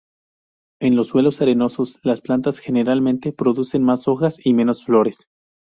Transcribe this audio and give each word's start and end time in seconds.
En 0.81 0.95
los 0.95 1.09
suelos 1.09 1.43
arenosos 1.43 1.99
las 2.01 2.21
plantas 2.21 2.57
generalmente 2.57 3.31
producen 3.33 3.83
más 3.83 4.07
hojas 4.07 4.37
y 4.43 4.55
menos 4.55 4.83
flores. 4.83 5.27